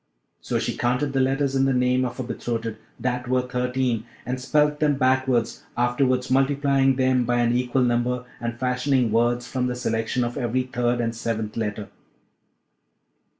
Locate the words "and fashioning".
8.39-9.11